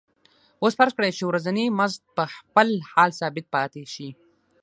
اوس 0.63 0.73
فرض 0.79 0.91
کړئ 0.97 1.11
چې 1.17 1.23
ورځنی 1.25 1.65
مزد 1.79 2.01
په 2.17 2.23
خپل 2.35 2.67
حال 2.91 3.09
ثابت 3.19 3.45
پاتې 3.55 3.83
شي 3.93 4.09